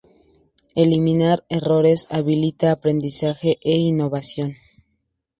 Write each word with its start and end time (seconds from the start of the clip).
Eliminar 0.83 1.43
errores 1.47 2.07
habilita 2.09 2.71
aprendizaje 2.71 3.51
e 3.63 3.75
innovación. 3.77 4.51